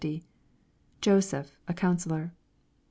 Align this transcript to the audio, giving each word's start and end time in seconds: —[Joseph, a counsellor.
—[Joseph, 1.03 1.55
a 1.67 1.75
counsellor. 1.75 2.33